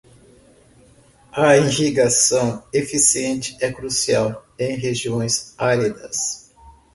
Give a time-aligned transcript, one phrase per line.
[1.31, 6.49] A irrigação eficiente é crucial em regiões áridas.